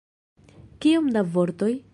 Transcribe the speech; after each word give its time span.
Kiom 0.85 1.13
da 1.19 1.25
vortoj? 1.37 1.73